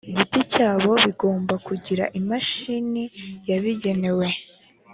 [0.15, 3.03] giti cyabo bigomba kugira imashini
[3.49, 4.27] yabigenewe